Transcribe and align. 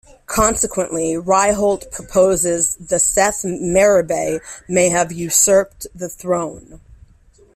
Consequently, 0.25 1.13
Ryholt 1.13 1.91
proposes 1.91 2.73
that 2.77 2.97
Seth 3.01 3.45
Meribre 3.45 4.39
may 4.67 4.89
have 4.89 5.11
usurped 5.11 5.85
the 5.93 6.09
throne. 6.09 6.79